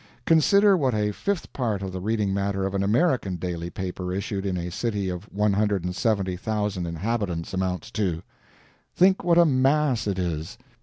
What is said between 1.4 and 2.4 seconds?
part of the reading